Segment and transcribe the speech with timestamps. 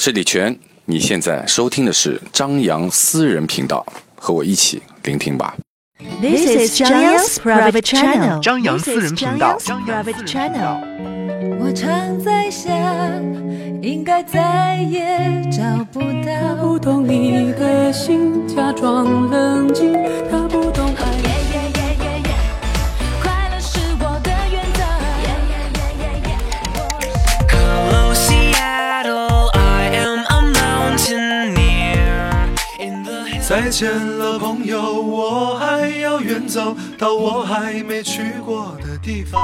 [0.00, 3.84] 是李泉，你现在收听的是张扬私人频道，
[4.16, 5.54] 和我一起聆听吧。
[6.22, 8.40] This is 张扬 's private channel.
[8.40, 10.80] 张扬私人频道张扬 's private channel.
[11.60, 12.72] 我常在想，
[13.82, 16.56] 应该再也找不到。
[16.62, 19.92] 不懂你的心，假装冷静，
[20.30, 20.48] 他
[33.50, 39.42] 再见了，朋友，我还要远走到我还没去过的地方。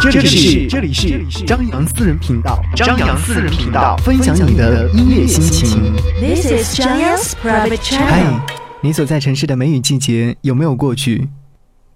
[0.00, 5.92] 这里是这里是张扬私人频道，张扬私人频道，分享你的音乐心情。
[6.20, 8.40] This is 张扬 's private 嗨 channel.
[8.82, 11.28] 你所在城市的梅雨季节有没有过去？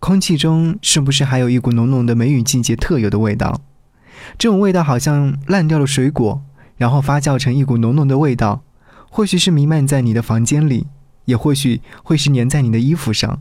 [0.00, 3.60] 空气中是不是还有一股浓浓的梅雨季节特有的味道？
[4.36, 6.42] 这种味道好像烂掉了水果，
[6.76, 8.64] 然后发酵成一股浓浓的味道，
[9.08, 10.88] 或许是弥漫在你的房间里，
[11.26, 13.38] 也或许会是粘在你的衣服上。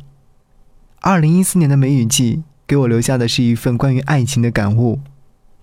[1.00, 5.00] 二零一四年的梅雨季给我留下的是一份关于爱情的感悟，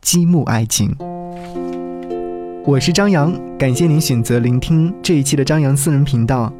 [0.00, 0.96] 积木爱情。
[2.64, 6.52] 我是张扬，感谢您选择聆听这一期的张扬私人频道。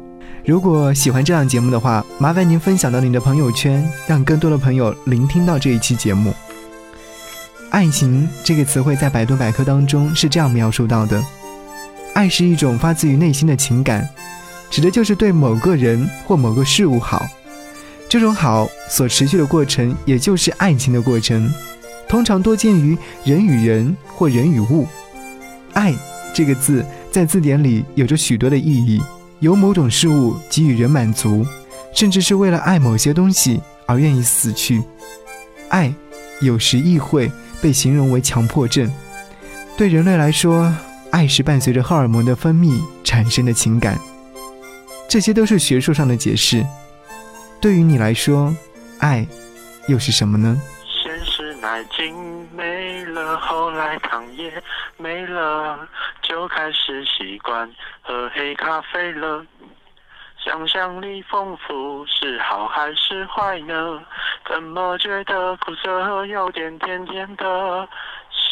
[0.45, 6.33] 如果喜欢这档节目的话，麻烦您分享到您的朋友圈，让更多的朋友聆听到这一期节目。
[7.69, 11.23] 爱情这个词汇在百度百科当中是这样描述到的：
[12.13, 14.05] 爱是一种发自于内心的情感，
[14.73, 17.23] 指的就是对某个人或某个事物好。
[18.09, 21.47] 这种好所持续的过程，也就是爱情的过程，
[22.09, 24.87] 通常多见于人与人或人与物。
[25.73, 25.93] 爱
[26.33, 28.99] 这个字在字典里有着许多的意义。
[29.41, 31.45] 由某种事物给予人满足，
[31.93, 34.81] 甚至是为了爱某些东西而愿意死去。
[35.69, 35.93] 爱
[36.41, 38.91] 有时亦会被形容为强迫症。
[39.77, 40.73] 对人类来说，
[41.11, 43.99] 爱是伴随着荷尔蒙的分泌产生的情感。
[45.07, 46.63] 这些都是学术上的解释。
[47.61, 48.53] 对于你来说，
[48.99, 49.25] 爱
[49.87, 50.59] 又是什么呢？
[50.87, 52.15] 先是奶精
[52.55, 54.51] 没了，后来糖也
[54.97, 55.87] 没了，
[56.21, 57.69] 就开始习惯
[58.01, 59.45] 喝黑咖啡了。
[60.43, 64.01] 想象力丰富是好还是坏呢？
[64.49, 67.87] 怎么觉得苦涩有点甜甜的？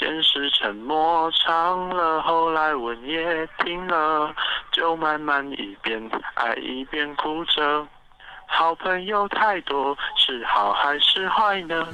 [0.02, 4.34] 先是沉默长了，后来吻也停了，
[4.72, 7.86] 就慢慢一边爱一边哭着。
[8.48, 11.86] 好朋友太多，是好还是坏呢？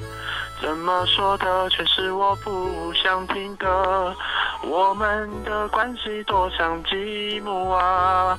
[0.58, 4.16] 怎么说的全是我不想听的。
[4.62, 8.38] 我们的关系多像积木啊，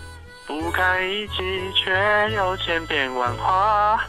[0.50, 1.34] 不堪一击
[1.76, 1.94] 却
[2.36, 4.02] 又千变万化。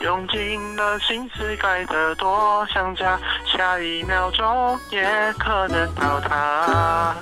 [0.00, 5.04] 用尽了心思盖得多像家，下一秒钟也
[5.38, 7.14] 可能倒塌。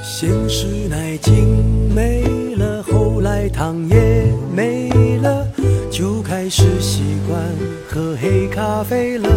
[0.00, 4.88] 先是奶精没了，后来糖也没
[5.18, 5.44] 了，
[5.90, 7.36] 就开始习惯
[7.90, 9.28] 喝黑咖啡了。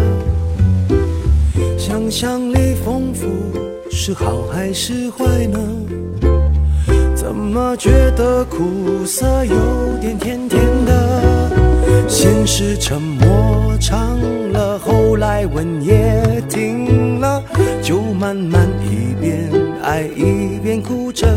[1.79, 3.27] 想象力丰富
[3.89, 5.59] 是好还是坏呢？
[7.25, 9.55] 怎么觉得苦涩有
[9.99, 11.49] 点甜甜的？
[12.07, 14.19] 先是沉默长
[14.53, 17.41] 了，后来吻也停了，
[17.81, 19.49] 就慢慢一边
[19.81, 21.27] 爱一边哭着。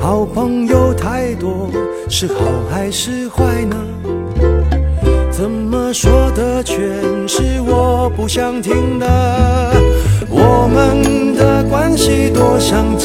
[0.00, 1.68] 好朋友太多，
[2.08, 2.34] 是好
[2.70, 3.76] 还是坏呢？
[5.30, 6.78] 怎么说的全
[7.28, 9.06] 是我不想听的？
[10.30, 12.96] 我们的关系多像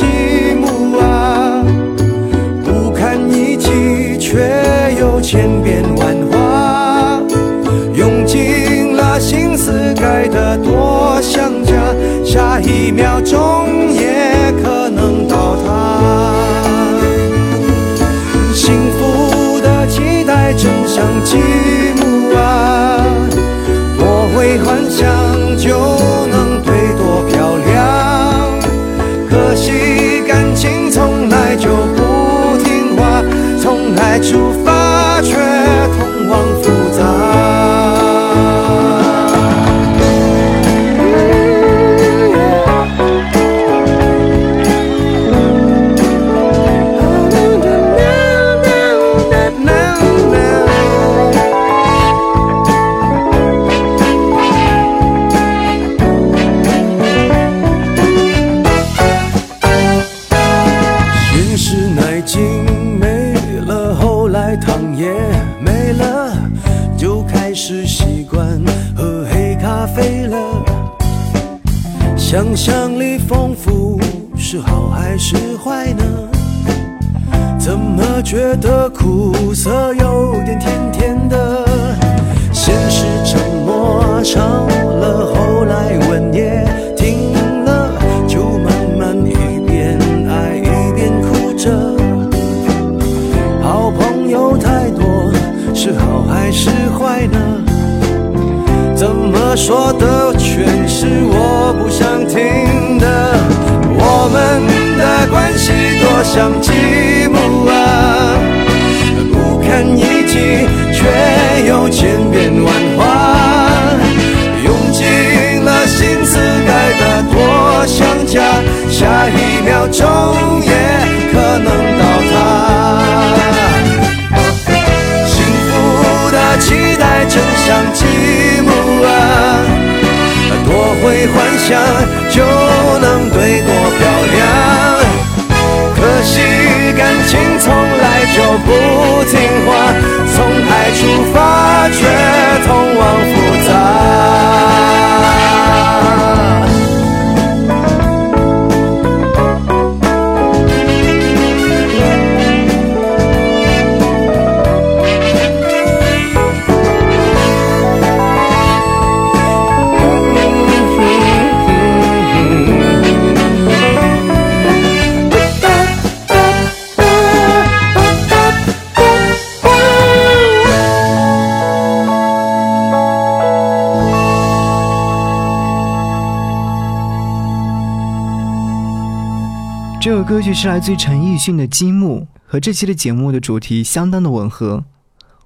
[180.24, 184.86] 歌曲是来自陈奕迅的《积木》，和这期的节目的主题相当的吻合。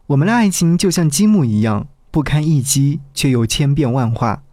[0.05, 4.43] 我们的爱情就像积木一样，不堪一击，却又千变万化。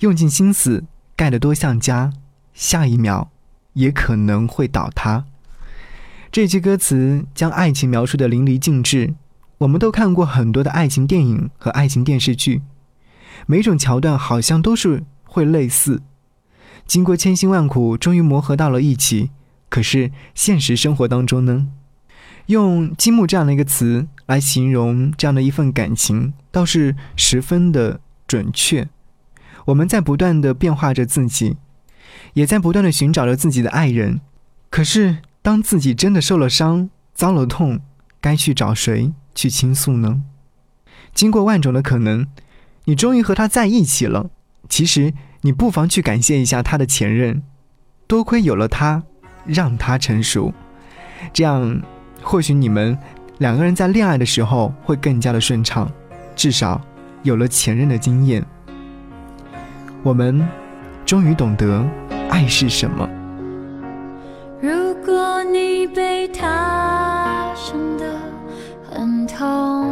[0.00, 0.84] 用尽心思
[1.16, 2.12] 盖得多像家，
[2.52, 3.30] 下一秒
[3.72, 5.24] 也可能会倒塌。
[6.30, 9.14] 这句歌词将爱情描述的淋漓尽致。
[9.58, 12.60] 我们都看过很多的爱情电影和爱情电视剧，
[13.46, 16.02] 每种桥段好像都是会类似。
[16.86, 19.30] 经过千辛万苦，终于磨合到了一起。
[19.72, 21.66] 可是现实生活当中呢，
[22.44, 28.86] 用“积木”这样的一个词来形容这样的一份感情，倒是十分的准确。
[29.64, 31.56] 我们在不断的变化着自己，
[32.34, 34.20] 也在不断的寻找着自己的爱人。
[34.68, 37.80] 可是当自己真的受了伤、遭了痛，
[38.20, 40.20] 该去找谁去倾诉呢？
[41.14, 42.26] 经过万种的可能，
[42.84, 44.28] 你终于和他在一起了。
[44.68, 47.42] 其实你不妨去感谢一下他的前任，
[48.06, 49.04] 多亏有了他。
[49.44, 50.52] 让他成熟，
[51.32, 51.80] 这样
[52.22, 52.96] 或许你们
[53.38, 55.90] 两个人在恋爱的时候会更加的顺畅，
[56.34, 56.80] 至少
[57.22, 58.44] 有了前任的经验。
[60.02, 60.46] 我们
[61.04, 61.84] 终于懂得
[62.28, 63.08] 爱是什么。
[64.60, 68.04] 如果你被他伤得
[68.90, 69.88] 很痛，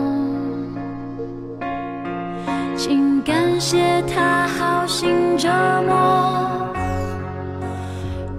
[2.76, 5.48] 请感谢他好心折
[5.86, 6.79] 磨。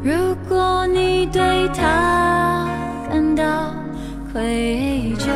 [0.03, 0.11] 如
[0.49, 2.67] 果你对他
[3.07, 3.71] 感到
[4.33, 5.29] 愧疚，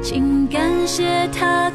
[0.00, 1.68] 请感谢他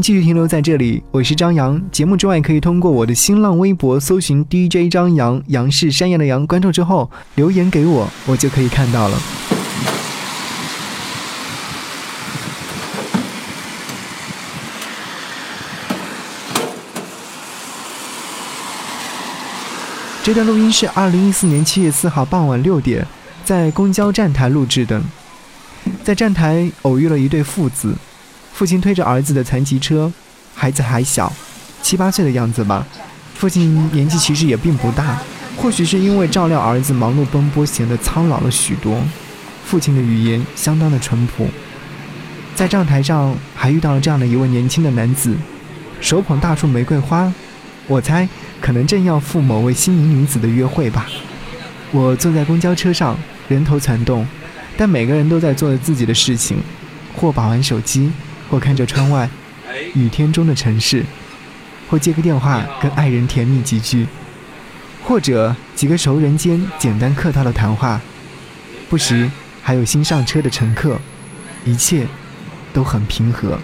[0.00, 1.80] 继续停留在这里，我是张扬。
[1.90, 9.18] 节目之外，可以通过我的新浪微博搜寻 DJ 张扬，杨是山羊的羊，关注之后留言给我，我就可以看到了。
[20.22, 23.06] 这段录音是二零一四年七月四号傍晚六点，
[23.44, 25.00] 在公交站台录制的。
[26.04, 27.94] 在站台偶遇了一对父子，
[28.58, 30.12] 父亲推着儿子的残疾车，
[30.52, 31.32] 孩子还小，
[31.80, 32.84] 七八岁的样子吧。
[33.36, 35.16] 父亲年纪其实也并不大，
[35.56, 39.00] 或许是因为照料儿子忙碌奔波，显得苍老了许多。
[39.64, 41.46] 父亲的语言相当的淳朴。
[42.56, 45.36] 在站台上还遇到了这样的一位年轻的男子，
[46.00, 47.32] 手捧大束玫瑰花，
[47.86, 48.28] 我猜
[48.60, 51.06] 可能正要赴某位心仪女子的约会吧。
[51.92, 54.26] 我坐在公交车上，人头攒动。
[54.76, 56.56] 但每个人都在做着自己的事情，
[57.14, 58.10] 或把玩手机，
[58.50, 59.28] 或看着窗外
[59.94, 61.04] 雨天中的城市，
[61.88, 64.06] 或接个电话跟爱人甜蜜几句，
[65.04, 68.00] 或者几个熟人间简单客套的谈话，
[68.88, 69.30] 不时
[69.62, 70.98] 还有新上车的乘客，
[71.64, 72.06] 一切
[72.72, 73.58] 都很平和。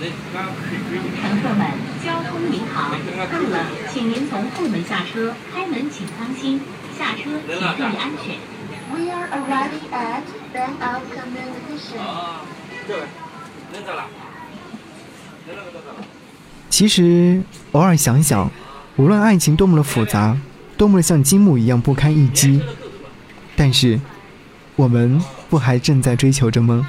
[0.00, 1.66] 乘客们，
[2.04, 2.92] 交通银行
[3.30, 6.60] 到了，请您从后门下车，开门请当心，
[6.98, 8.36] 下车请注意安全。
[8.92, 10.22] We are arriving at
[10.52, 12.00] Bank of Communication.
[16.68, 18.50] 其实偶尔想想，
[18.96, 20.38] 无论爱情多么的复杂，
[20.76, 22.62] 多么的像积木一样不堪一击，
[23.54, 24.00] 但是
[24.76, 26.86] 我们不还正在追求着吗？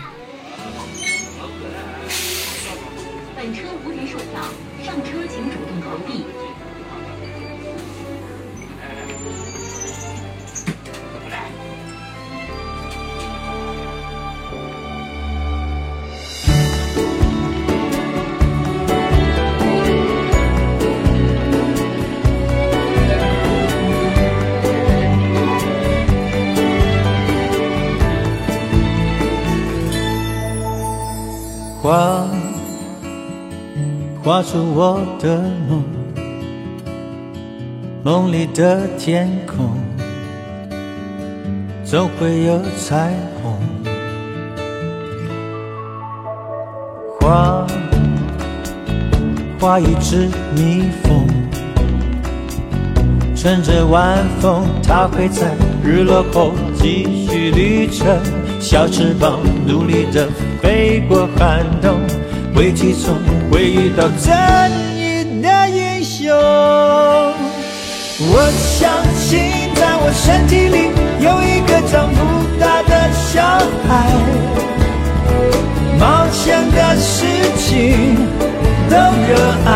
[31.81, 32.27] 画，
[34.23, 35.83] 画出我的梦，
[38.03, 39.71] 梦里的天空，
[41.83, 43.11] 总会有彩
[43.41, 43.59] 虹。
[47.19, 47.65] 画，
[49.59, 51.25] 画一只蜜蜂，
[53.35, 58.15] 乘着晚风，它会在日落后继续旅程。
[58.59, 60.29] 小翅膀努力地
[60.91, 62.01] 飞过寒冬，
[62.53, 63.15] 危机中
[63.49, 64.29] 会遇到正
[64.97, 66.29] 义的英雄。
[68.19, 69.39] 我相信，
[69.73, 70.91] 在我身体里
[71.23, 72.19] 有一个长不
[72.59, 73.41] 大的小
[73.87, 73.89] 孩，
[75.97, 77.23] 冒险的事
[77.55, 78.27] 情
[78.89, 79.31] 都热
[79.65, 79.71] 爱。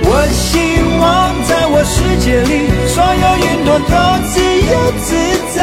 [0.00, 1.04] 我希望
[1.46, 1.94] 在我世
[2.24, 3.92] 界里，所有云朵都
[4.24, 4.40] 自
[4.72, 5.12] 由自
[5.54, 5.58] 在。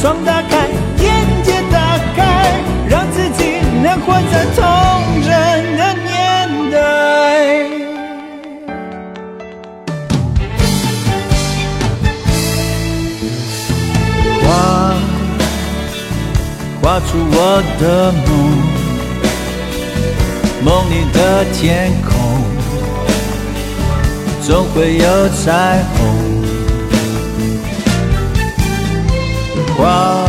[0.00, 0.68] 窗打开，
[1.02, 4.62] 眼界打开，让自己能活在童
[5.24, 5.28] 真
[5.76, 6.76] 的年代。
[14.46, 14.46] 画，
[16.80, 18.26] 画出我的梦，
[20.62, 22.14] 梦里的天空
[24.42, 26.37] 总会有彩虹。
[29.78, 30.28] 光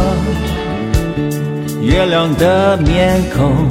[1.81, 3.67] 月亮的面孔，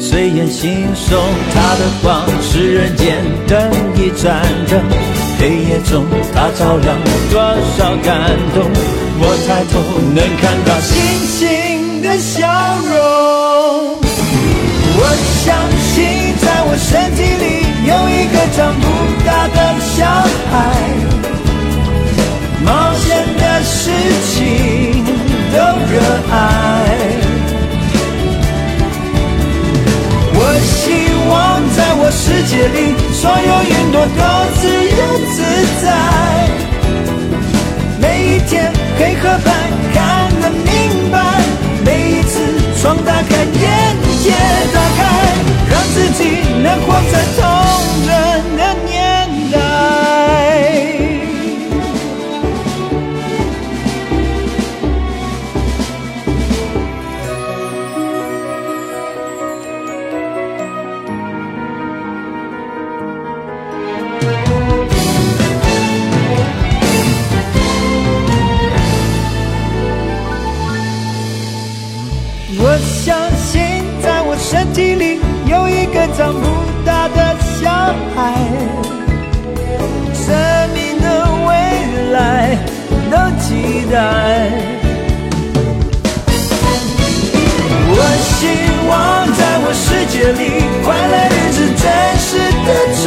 [0.00, 1.16] 睡眼惺忪，
[1.54, 4.82] 他的光是人间灯一盏灯，
[5.38, 6.98] 黑夜中他照亮
[7.30, 7.40] 多
[7.78, 8.64] 少感动。
[9.18, 9.78] 我抬头
[10.16, 10.92] 能看到星
[32.36, 34.22] 世界里，所有云朵都
[34.60, 35.00] 自由
[35.32, 35.42] 自
[35.82, 35.84] 在。
[37.98, 39.50] 每一天黑和白
[39.94, 41.16] 看得明白，
[41.82, 42.34] 每一次
[42.78, 44.32] 窗打开，眼界
[44.74, 45.00] 打开，
[45.70, 46.20] 让自己
[46.62, 47.24] 能活在
[83.96, 84.00] 待。
[87.88, 88.38] 我希
[88.88, 88.92] 望
[89.32, 90.40] 在我世界里，
[90.84, 91.84] 快乐日子真
[92.20, 92.28] 实
[92.66, 93.02] 的存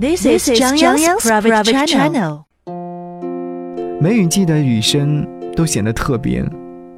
[0.00, 2.44] This is Zhang Yang's private channel.
[4.00, 6.48] 梅雨季的雨声都显得特别，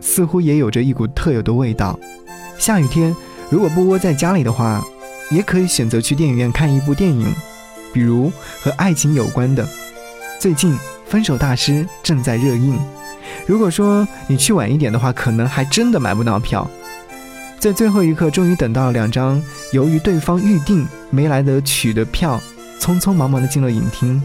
[0.02, 1.98] 似乎也有着一股特有的味道。
[2.58, 3.16] 下雨天，
[3.48, 4.84] 如果不窝在家里的话，
[5.30, 7.26] 也可以选择去电影院看一部电影，
[7.90, 9.66] 比如和爱情有关的。
[10.38, 10.74] 最近
[11.06, 12.78] 《分手大师》正在热映，
[13.46, 16.70] 如果说你去晚一点的话，可能还真的买不到票。
[17.58, 22.38] 在最后一刻，终于等到了两张由于对方预定没来得取的票，
[22.80, 24.20] 匆匆忙忙的进了影厅。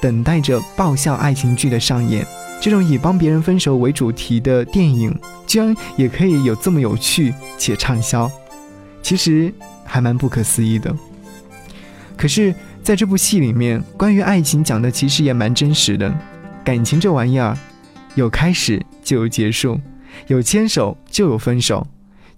[0.00, 2.26] 等待着爆笑爱情剧的上演。
[2.58, 5.14] 这种以帮别人分手为主题的电影，
[5.46, 8.30] 居然也可以有这么有趣且畅销，
[9.02, 9.52] 其实
[9.84, 10.92] 还蛮不可思议的。
[12.16, 16.12] 可是，在这部戏里面，关于爱情讲的其实也蛮真实的。
[16.64, 17.54] 感情这玩意儿，
[18.14, 19.78] 有开始就有结束，
[20.28, 21.86] 有牵手就有分手。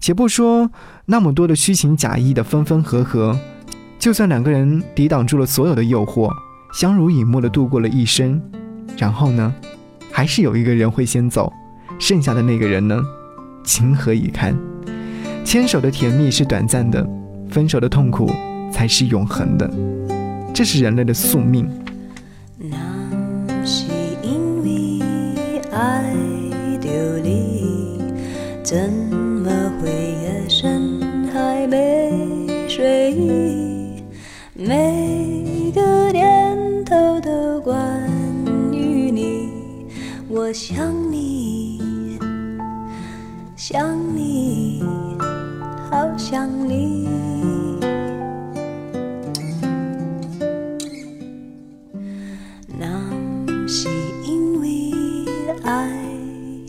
[0.01, 0.69] 且不说
[1.05, 3.39] 那么多的虚情假意的分分合合，
[3.99, 6.31] 就算两个人抵挡住了所有的诱惑。
[6.71, 8.39] 相濡以沫地度过了一生，
[8.95, 9.51] 然后呢，
[10.11, 11.51] 还是有一个人会先走，
[11.97, 13.01] 剩下的那个人呢，
[13.63, 14.55] 情何以堪？
[15.43, 17.03] 牵手的甜蜜是短暂的，
[17.49, 18.31] 分手的痛苦
[18.71, 19.67] 才是永恒的，
[20.53, 21.67] 这是人类的宿命。
[22.59, 22.77] 那
[23.65, 23.85] 是
[24.21, 26.13] 因为爱
[26.79, 27.99] 着你，
[28.61, 29.49] 怎么
[29.81, 31.01] 会夜深
[31.33, 33.48] 还没睡意？
[34.69, 38.07] 每个念头都关
[38.71, 39.49] 于你，
[40.27, 42.19] 我想你，
[43.55, 44.83] 想你，
[45.89, 47.09] 好想你。
[52.77, 53.09] 那
[53.67, 53.89] 是
[54.23, 54.91] 因为
[55.63, 55.89] 爱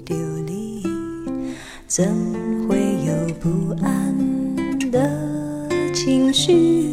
[0.07, 0.15] 着
[0.47, 0.83] 你，
[1.87, 2.07] 怎
[2.67, 4.17] 会有不安
[4.91, 6.90] 的情绪？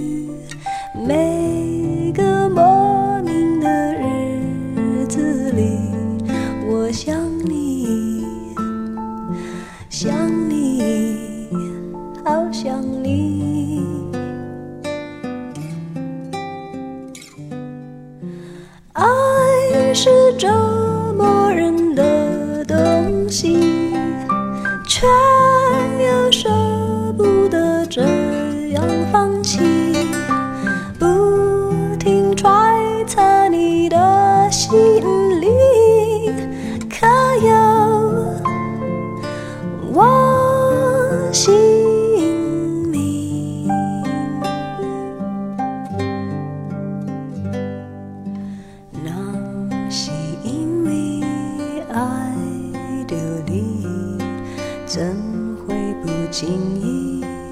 [56.39, 56.51] 心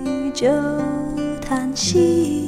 [0.05, 0.47] 依旧
[1.41, 2.44] 叹息。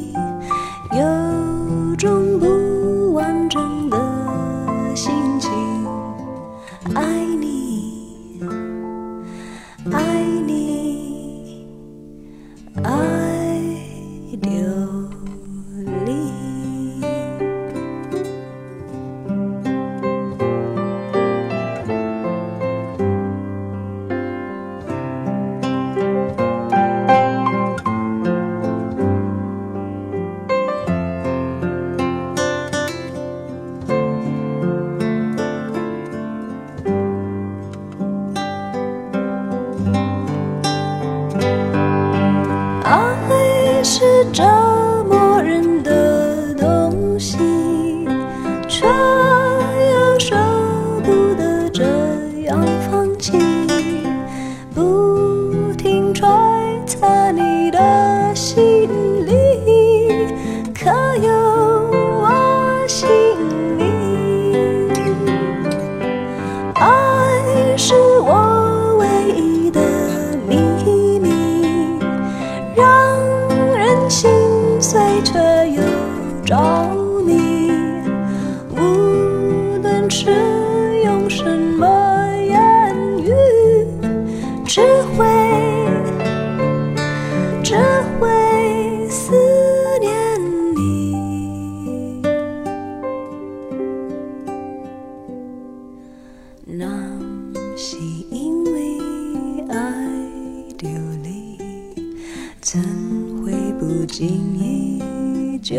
[103.79, 105.75] 不经意就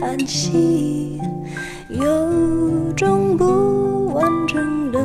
[0.00, 1.20] 叹息？
[1.88, 5.00] 有种不完整的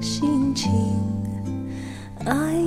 [0.00, 0.70] 心情，
[2.24, 2.59] 爱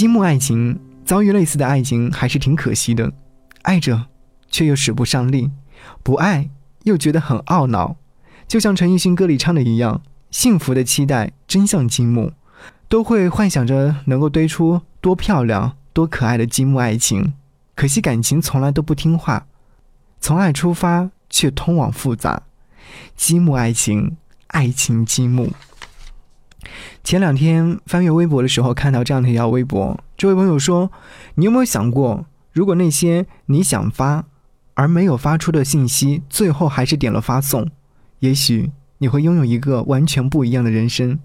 [0.00, 3.12] 积木爱情遭遇类似的爱情还是挺可惜的，
[3.60, 4.06] 爱着
[4.50, 5.50] 却又使不上力，
[6.02, 6.48] 不爱
[6.84, 7.96] 又觉得很懊恼。
[8.48, 12.32] 就像陈奕迅歌里唱的一样，幸福的期待真像积木，
[12.88, 17.34] 都会幻想着能够堆出多漂亮、多可爱的积木爱情。
[17.74, 19.46] 可惜感情从来都不听话，
[20.18, 22.44] 从爱出发却通往复杂。
[23.14, 25.52] 积木爱情，爱情积木。
[27.02, 30.90] 前两天翻阅微博的时候，看到这样的一条微博，这位朋友说
[31.36, 34.24] ：“你有没有想过，如果那些你想发
[34.74, 37.70] 而没有发出的信息，最后还是点了发送，
[38.18, 41.18] 也许你会拥有一个完全不一样的人生。”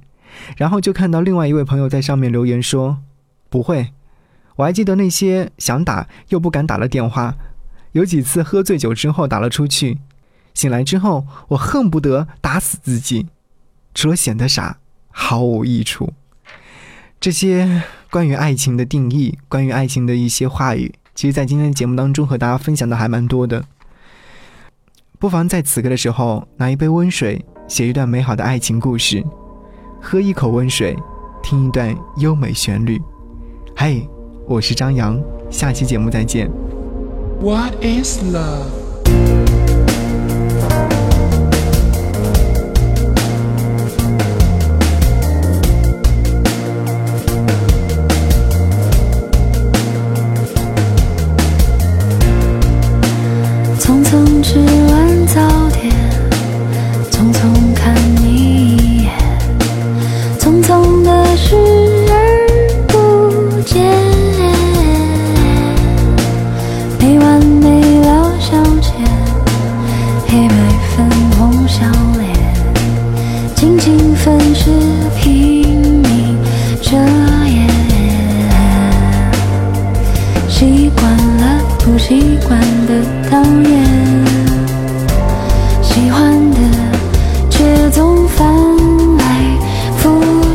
[0.58, 3.00] 然后就看到另外一位朋友在上面留言说
[3.50, 3.94] ：“不会，
[4.58, 7.36] 我还记得那些想打又不敢打的电话，
[7.94, 10.00] 有几次喝醉酒之后打了出去，
[10.54, 13.28] 醒来之后我恨不得打死自己，
[13.94, 14.78] 除了显得傻。”
[15.18, 16.12] 毫无益处。
[17.22, 23.64] 这些关于爱情的定义，关于爱情的一些话语，其实，在今天的节目当中和大家分享的还蛮多的。
[25.18, 29.26] 不妨在此刻的时候，拿一杯温水，写一段美好的爱情故事，
[30.02, 30.96] 喝一口温水，
[31.42, 33.02] 听一段优美旋律。
[33.76, 34.08] 嘿，
[34.46, 36.52] 我是张扬，下期节目再见。
[37.40, 38.85] What is love?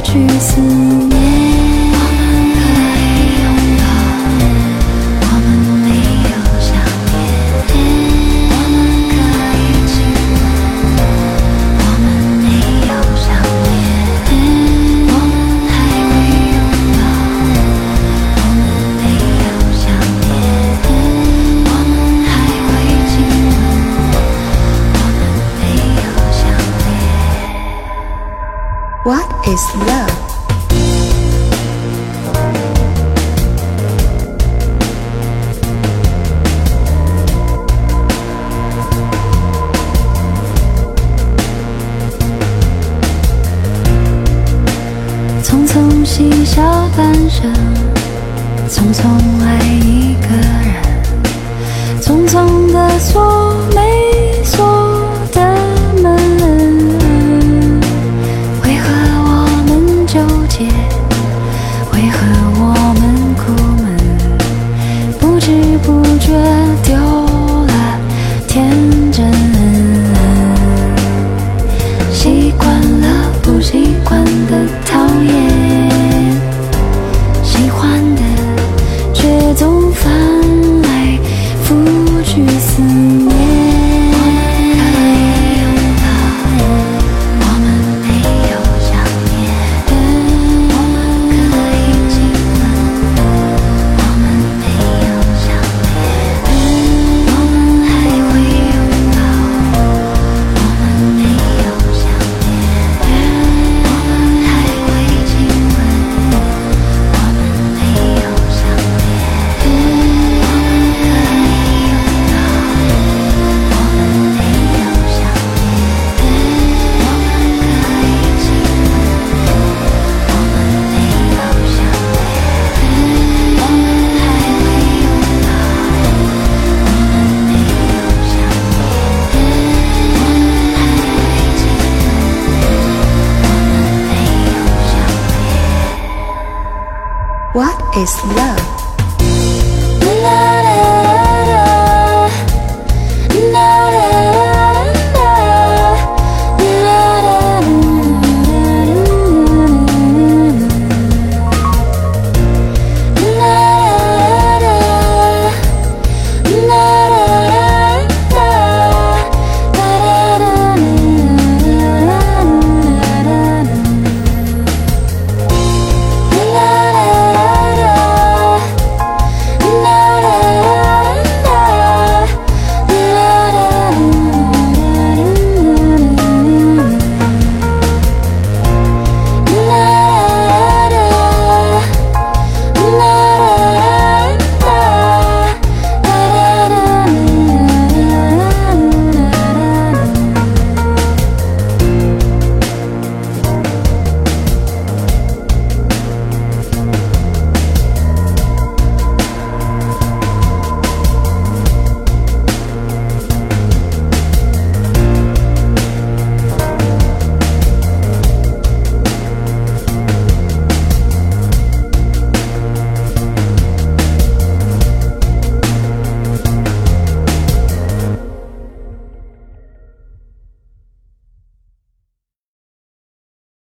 [0.03, 1.40] 去思念。